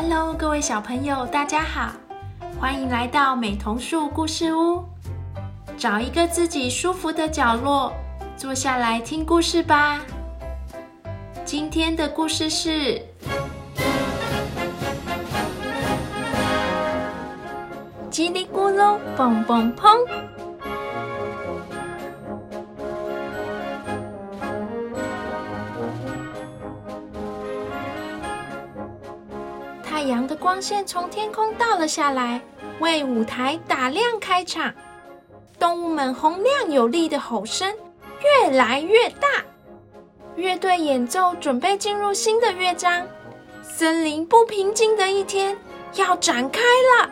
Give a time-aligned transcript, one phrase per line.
[0.00, 1.90] Hello，各位小朋友，大家好，
[2.60, 4.84] 欢迎来到美童树故事屋。
[5.76, 7.92] 找一个自己舒服的角落，
[8.36, 10.00] 坐下来听故事吧。
[11.44, 13.02] 今天的故事是
[18.08, 19.98] 叽里咕噜蹦蹦砰。
[29.98, 32.40] 太阳的光线从天空倒了下来，
[32.78, 34.72] 为舞台打亮开场。
[35.58, 37.68] 动物们洪亮有力的吼声
[38.22, 39.26] 越来越大，
[40.36, 43.04] 乐队演奏准备进入新的乐章。
[43.60, 45.58] 森林不平静的一天
[45.96, 47.10] 要展开了。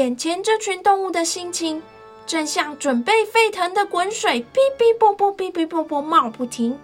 [0.00, 1.82] 眼前这群动物的心情，
[2.26, 6.80] 正像准备沸腾的滚水，哔哔啵啵，哔哔啵啵冒不停。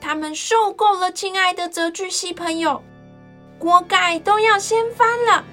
[0.00, 2.82] 他们受够了，亲爱的泽巨蜥朋友，
[3.60, 5.44] 锅盖都要掀翻了。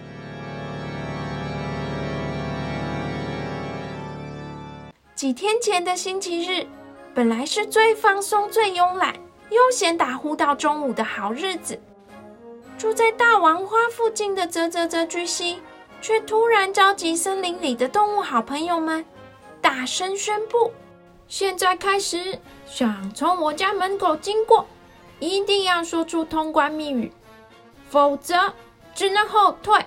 [5.14, 6.66] 几天前的星期日，
[7.14, 9.14] 本来是最放松、最慵懒、
[9.52, 11.80] 悠闲打呼到中午的好日子。
[12.80, 15.62] 住在大王花附近的泽泽泽巨蜥。
[16.04, 19.06] 却突然召集森林里的动物好朋友们，
[19.62, 20.74] 大声宣布
[21.30, 24.68] ：“现在开始，想从我家门口经过，
[25.20, 27.10] 一定要说出通关密语，
[27.90, 28.54] 否则
[28.94, 29.86] 只能后退。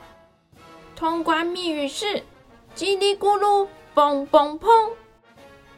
[0.96, 2.24] 通关密语是
[2.74, 4.92] ‘叽里咕噜，嘣嘣砰’，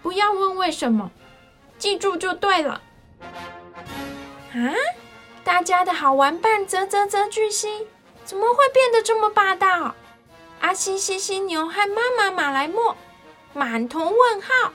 [0.02, 1.10] 不要问为什么，
[1.78, 2.80] 记住就对了。”
[4.54, 4.70] 啊！
[5.42, 7.88] 大家的好玩伴啧啧啧巨蜥，
[8.24, 9.96] 怎么会变得这么霸道？
[10.60, 12.96] 阿西西犀牛和妈妈马来莫
[13.54, 14.72] 满头问号，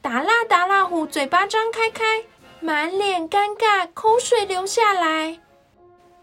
[0.00, 2.24] 达拉达拉虎嘴巴张开开，
[2.60, 5.40] 满脸尴尬，口水流下来。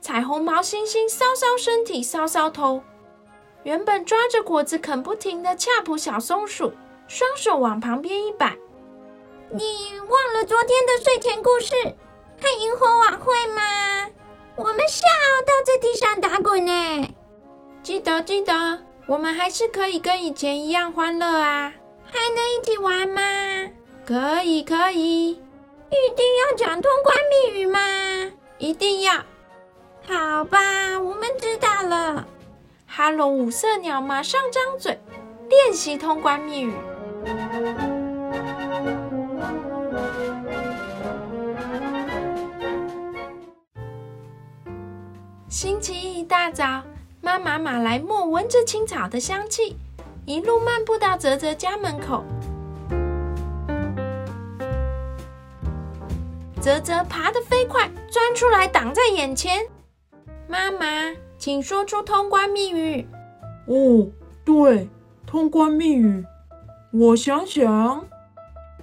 [0.01, 2.81] 彩虹毛猩猩搔搔身体，搔搔头。
[3.63, 6.71] 原本抓着果子啃不停的恰普小松鼠，
[7.07, 8.55] 双手往旁边一摆
[9.51, 11.73] ：“你忘了昨天的睡前故事
[12.41, 14.09] 和萤火晚会吗？
[14.55, 15.05] 我们笑
[15.45, 17.13] 到在地上打滚呢。”
[17.87, 18.51] 记得记得，
[19.05, 21.71] 我们还是可以跟以前一样欢乐啊！
[22.03, 23.21] 还能一起玩吗？
[24.05, 27.79] 可以可以，一定要讲通关密语吗？
[28.57, 29.13] 一定要。
[30.05, 32.27] 好吧，我们知道了。
[32.85, 34.99] 哈喽，五色鸟马上张嘴
[35.47, 36.73] 练习通关密语。
[45.47, 46.83] 星期一大早。
[47.27, 49.75] 妈妈马来貘闻着青草的香气，
[50.25, 52.23] 一路漫步到泽泽家门口。
[56.61, 59.67] 泽泽爬得飞快，钻出来挡在眼前。
[60.47, 63.05] 妈妈，请说出通关密语。
[63.65, 64.07] 哦，
[64.45, 64.87] 对，
[65.25, 66.25] 通关密语，
[66.93, 68.05] 我想想，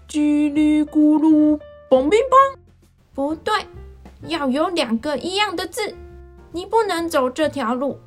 [0.06, 2.58] 叽里咕噜，嘣乒乓。
[3.14, 3.54] 不对，
[4.26, 5.96] 要有两个一样的字，
[6.52, 7.98] 你不能走这条路。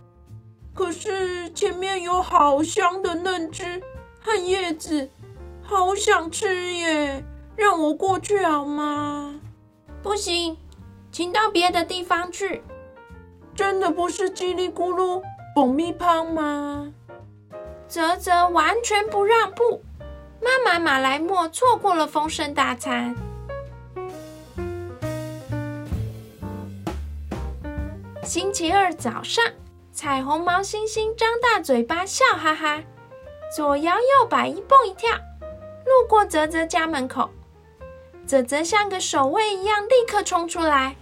[0.78, 3.82] 可是前面有好香的嫩枝
[4.22, 5.10] 和叶子，
[5.64, 7.24] 好想吃耶！
[7.56, 9.42] 让我过去好吗？
[10.04, 10.56] 不行，
[11.12, 12.62] 请到别的地方去。
[13.56, 15.24] 真的不是叽里咕噜
[15.56, 16.94] 蹦咪胖吗？
[17.88, 19.82] 泽泽完全不让步，
[20.40, 23.16] 妈妈马来莫错过了丰盛大餐。
[28.24, 29.44] 星期二早上。
[29.98, 32.84] 彩虹毛猩猩张大嘴巴笑哈哈，
[33.56, 37.32] 左摇右摆，一蹦一跳，路过泽泽家门口。
[38.28, 40.96] 泽泽像个守卫一样，立刻冲出来。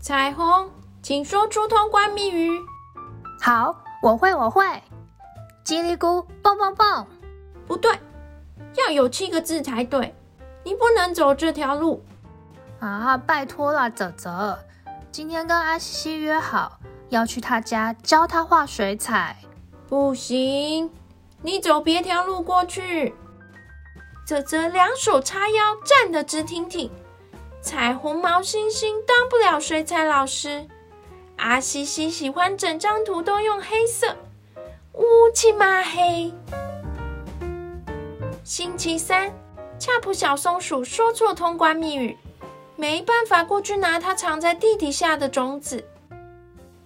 [0.00, 0.68] 彩虹，
[1.00, 2.60] 请说出通关密语。
[3.40, 4.64] 好，我会，我会。
[5.64, 7.06] 叽里咕，蹦蹦蹦。
[7.68, 7.96] 不对，
[8.74, 10.12] 要有七个字才对。
[10.64, 12.04] 你不能走这条路。
[12.80, 14.58] 啊，拜托了，泽泽。
[15.12, 16.80] 今天跟阿西西约好。
[17.14, 19.36] 要去他家教他画水彩，
[19.88, 20.90] 不行，
[21.42, 23.14] 你走别条路过去。
[24.26, 26.90] 泽泽两手叉腰，站得直挺挺。
[27.62, 30.66] 彩虹毛猩猩当不了水彩老师，
[31.36, 34.16] 阿西西喜欢整张图都用黑色，
[34.94, 36.32] 乌漆嘛黑。
[38.42, 39.32] 星期三，
[39.78, 42.18] 恰普小松鼠说错通关密语，
[42.74, 45.86] 没办法过去拿它藏在地底下的种子。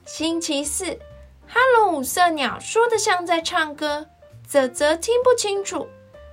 [0.09, 0.99] 星期四，
[1.47, 4.07] 哈喽五色鸟说的像在唱歌，
[4.49, 5.87] 泽泽听不清楚。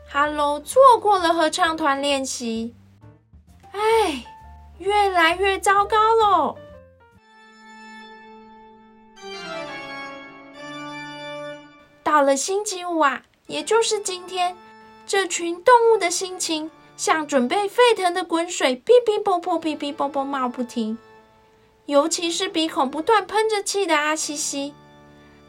[0.10, 2.74] 哈喽，错过了合唱团练习。
[3.74, 4.24] 哎，
[4.78, 6.56] 越来越糟糕喽！
[12.02, 14.56] 到了星期五啊，也就是今天，
[15.06, 20.98] 这群动物的心情像准备沸腾的滚水，噼噼啵啵，噼噼啵啵冒不停。
[21.86, 24.74] 尤其是鼻孔不断喷着气的阿西西，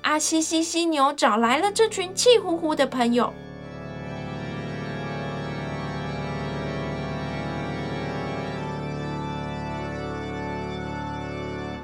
[0.03, 3.33] 阿西西犀牛找来了这群气呼呼的朋友。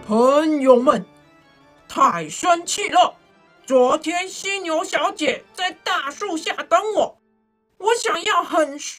[0.07, 1.07] 朋友们，
[1.89, 3.15] 太生气了！
[3.65, 7.19] 昨天犀牛小姐在大树下等我，
[7.79, 8.99] 我想要很帅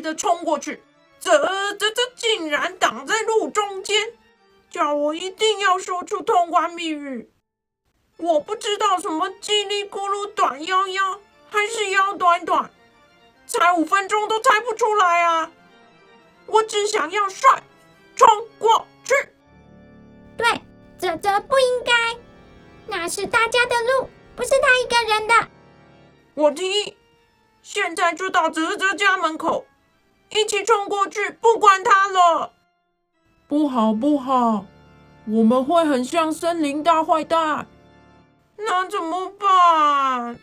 [0.00, 0.80] 的冲过去，
[1.18, 1.36] 这
[1.74, 4.12] 这这竟然挡在路中间。
[4.72, 7.30] 叫我一定要说出通关密语，
[8.16, 11.20] 我不知道什么叽里咕噜短腰腰
[11.50, 12.70] 还是腰短短，
[13.46, 15.52] 才五分钟都猜不出来啊！
[16.46, 17.62] 我只想要帅，
[18.16, 18.26] 冲
[18.58, 19.14] 过去。
[20.38, 20.62] 对，
[20.98, 21.92] 泽泽不应该，
[22.86, 25.34] 那是大家的路，不是他一个人的。
[26.32, 26.96] 我提议，
[27.60, 29.66] 现在就到泽泽家门口，
[30.30, 32.54] 一起冲过去，不管他了。
[33.52, 34.64] 不好不好，
[35.26, 37.66] 我们会很像森林大坏蛋，
[38.56, 40.38] 那怎么办？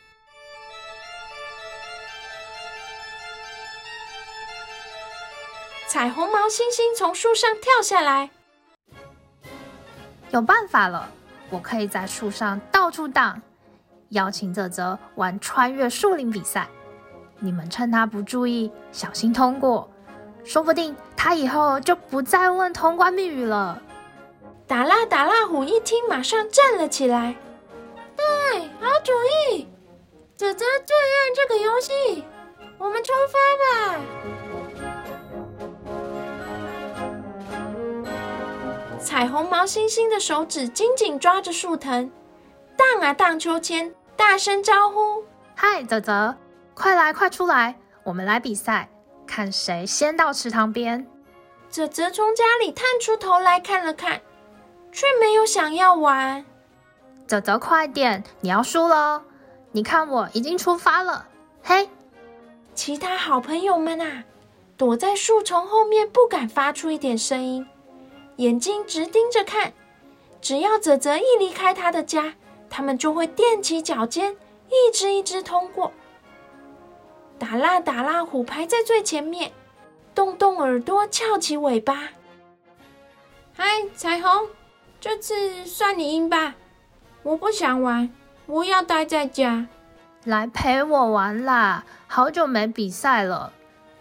[5.87, 8.29] 彩虹毛猩猩从树上跳下来，
[10.29, 11.09] 有办法了！
[11.49, 13.41] 我可以在树上到处荡，
[14.09, 16.69] 邀请泽泽玩穿越树林比赛。
[17.39, 19.89] 你们趁他不注意，小心通过。
[20.45, 23.81] 说不定他以后就不再问通关密语了。
[24.65, 27.35] 打蜡打蜡虎一听，马上站了起来。
[28.15, 29.11] 对，好主
[29.51, 29.67] 意！
[30.37, 32.23] 泽泽最爱这个游戏，
[32.77, 33.37] 我们出发
[33.91, 33.99] 吧！
[38.97, 42.09] 彩虹毛猩猩的手指紧紧抓着树藤，
[42.77, 46.33] 荡啊荡秋千，大声招呼：“嗨，泽泽，
[46.73, 48.87] 快来快出来，我们来比赛！”
[49.29, 51.05] 看谁先到池塘边。
[51.69, 54.19] 泽泽从家里探出头来看了看，
[54.91, 56.43] 却没有想要玩。
[57.27, 59.21] 泽泽，快点，你要输了！
[59.71, 61.27] 你看我已经出发了。
[61.61, 61.87] 嘿，
[62.73, 64.23] 其他好朋友们啊，
[64.75, 67.67] 躲在树丛后面，不敢发出一点声音，
[68.37, 69.71] 眼睛直盯着看。
[70.41, 72.33] 只要泽泽一离开他的家，
[72.67, 74.35] 他们就会踮起脚尖，
[74.69, 75.91] 一只一只通过。
[77.39, 79.53] 打蜡打蜡虎排在最前面，
[80.13, 82.09] 动动耳朵，翘起尾巴。
[83.55, 83.63] 嗨，
[83.95, 84.49] 彩虹，
[84.99, 86.55] 这次算你赢吧！
[87.23, 88.09] 我不想玩，
[88.45, 89.67] 我要待在家。
[90.25, 91.85] 来陪我玩啦！
[92.07, 93.53] 好久没比赛了，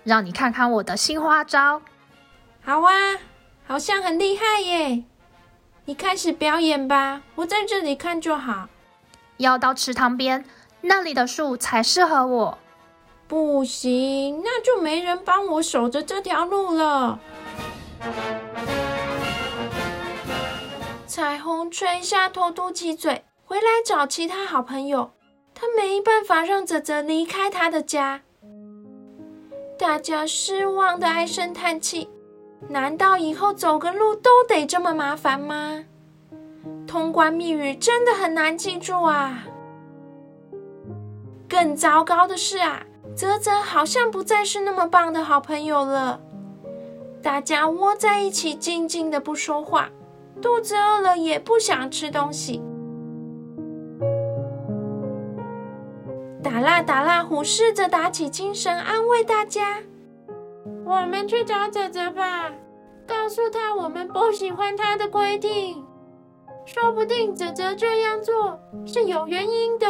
[0.02, 1.80] 让你看看我的新花招。
[2.64, 2.92] 好啊，
[3.66, 5.04] 好像很厉害耶！
[5.84, 8.68] 你开始表演吧，我在这里看就好。
[9.36, 10.44] 要到池塘边，
[10.80, 12.58] 那里的树才适合我。
[13.28, 17.20] 不行，那就没人帮我守着这条路了。
[21.06, 25.10] 彩虹垂下头，嘟起嘴，回来找其他好朋友。
[25.54, 28.22] 他没办法让泽泽离开他的家。
[29.78, 32.08] 大家失望的唉声叹气。
[32.68, 35.84] 难道以后走个路都得这么麻烦吗？
[36.86, 39.44] 通关密语真的很难记住啊！
[41.48, 42.84] 更糟糕的是啊！
[43.18, 46.20] 泽泽好像不再是那么棒的好朋友了。
[47.20, 49.90] 大家窝在一起，静静的不说话，
[50.40, 52.62] 肚子饿了也不想吃东西。
[56.40, 59.78] 打蜡打蜡虎试着打起精神，安慰大家
[60.86, 62.52] ：“我们去找泽泽吧，
[63.04, 65.84] 告诉他我们不喜欢他的规定。
[66.64, 68.56] 说不定泽泽这样做
[68.86, 69.86] 是有原因的。”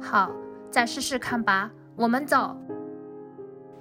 [0.00, 0.30] 好，
[0.70, 1.70] 再试试看吧。
[1.96, 2.54] 我们走。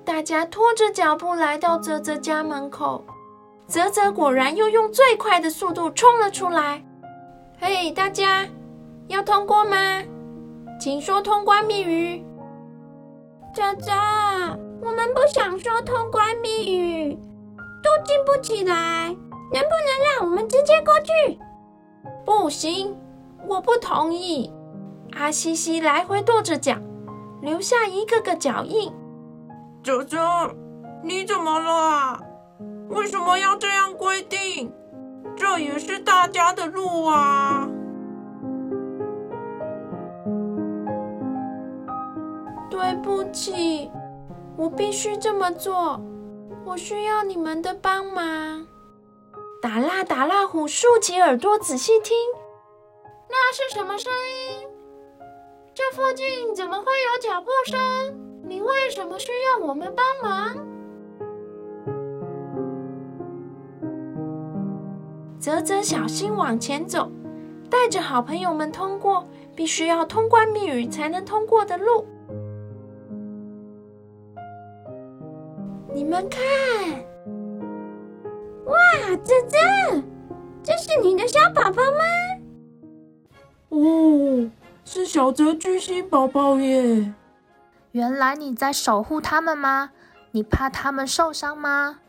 [0.06, 3.04] 大家拖着脚步来到泽泽家门口，
[3.68, 6.84] 泽泽果然又用最快的速度冲了出来。
[7.60, 8.48] 嘿，大家
[9.08, 10.02] 要通过吗？
[10.80, 12.24] 请说通关密语。
[13.54, 13.92] 泽泽，
[14.82, 17.16] 我们不想说通关密语，
[17.82, 19.08] 都进不起来，
[19.52, 21.40] 能不能让我们直接过去？
[22.26, 22.96] 不行，
[23.48, 24.54] 我不同意。
[25.14, 26.76] 阿西西来回跺着脚。
[27.46, 28.92] 留下一个个脚印。
[29.84, 30.18] 哲哲，
[31.04, 32.20] 你怎么了啊？
[32.90, 34.74] 为什么要这样规定？
[35.38, 37.70] 这也是大家的路啊！
[42.68, 43.92] 对不起，
[44.58, 46.02] 我必须这么做，
[46.66, 48.66] 我需要你们的帮忙。
[49.62, 52.18] 打蜡打蜡虎竖起耳朵仔细听，
[53.30, 54.12] 那是什么声
[54.50, 54.55] 音？
[55.76, 57.78] 这附近怎么会有脚步声？
[58.44, 60.56] 你为什么需要我们帮忙？
[65.38, 67.12] 泽泽小心往前走，
[67.70, 72.08] 带着好朋友们通过必须要通关密语才能通过的路。
[75.94, 76.42] 你们看，
[78.64, 78.78] 哇，
[79.22, 79.58] 泽泽，
[80.64, 82.00] 这是你的小宝宝吗？
[83.70, 84.50] 哦，
[84.88, 87.12] 是小泽巨星宝宝耶！
[87.92, 89.90] 原来你在守护他们吗？
[90.30, 92.00] 你怕他们受伤吗？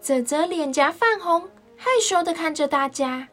[0.00, 3.28] 泽泽脸颊泛红，害羞的看着大家。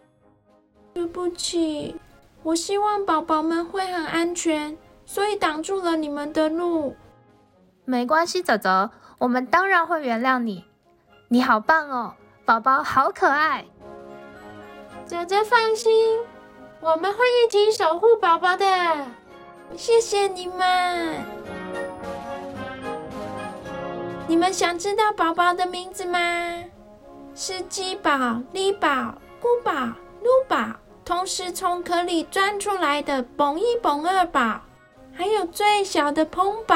[0.91, 1.95] 对不起，
[2.41, 6.95] 我希望宝宝们会很安全，所以挡住了你们的路。
[7.85, 10.65] 没关系，泽泽，我们当然会原谅你。
[11.27, 13.65] 你好棒哦，宝宝好可爱。
[15.05, 16.19] 泽泽放心，
[16.81, 18.65] 我们会一起守护宝宝的。
[19.77, 21.23] 谢谢你们。
[24.27, 26.19] 你们想知道宝宝的名字吗？
[27.35, 29.71] 是鸡宝、力宝、姑宝、
[30.21, 30.57] 撸宝，
[31.05, 34.61] 同时从壳里钻出来的蹦一蹦二宝，
[35.13, 36.75] 还有最小的蓬宝。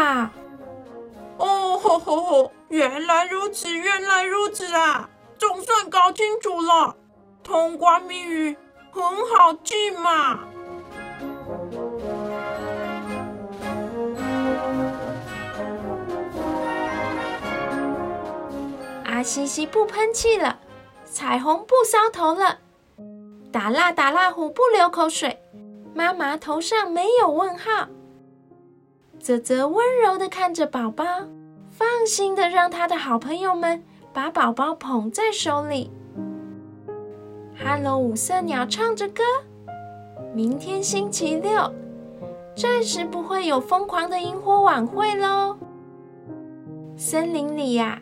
[1.37, 2.51] 哦吼吼吼！
[2.69, 5.09] 原来如此，原来如此啊！
[5.37, 6.95] 总算搞清楚了，
[7.43, 8.55] 通关密语
[8.95, 10.39] 很好记嘛。
[19.03, 20.59] 阿西西不喷气了，
[21.03, 22.59] 彩虹不搔头了，
[23.51, 25.41] 打蜡打蜡虎不流口水，
[25.93, 27.89] 妈妈头上没有问号。
[29.19, 31.03] 泽泽温柔的看着宝宝，
[31.69, 33.83] 放心的让他的好朋友们
[34.13, 35.91] 把宝宝捧在手里。
[37.55, 39.23] 哈喽，五色鸟唱着歌。
[40.33, 41.73] 明天星期六，
[42.55, 45.57] 暂时不会有疯狂的萤火晚会喽。
[46.97, 48.01] 森林里呀。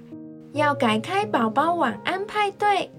[0.53, 2.91] 要改开宝宝晚安派对。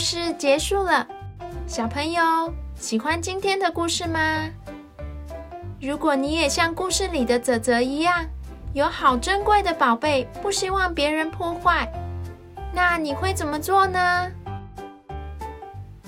[0.00, 1.06] 故事结束了，
[1.66, 2.22] 小朋友
[2.74, 4.48] 喜欢今天的故事吗？
[5.78, 8.24] 如果你也像故事里的泽泽一样，
[8.72, 11.86] 有好珍贵的宝贝，不希望别人破坏，
[12.72, 14.30] 那你会怎么做呢？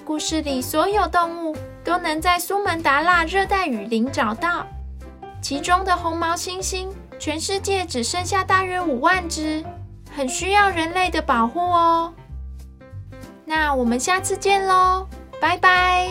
[0.07, 4.67] 故事里所有动物都能在苏门答腊热带雨林找到，
[5.43, 9.63] 其中的红毛猩猩，全世界只剩下大约五万只，
[10.17, 12.15] 很需要人类的保护哦。
[13.55, 15.07] 那我们下次见喽，
[15.39, 16.09] 拜拜。